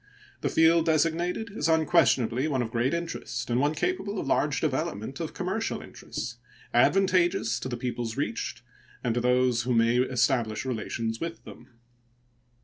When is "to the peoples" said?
7.59-8.17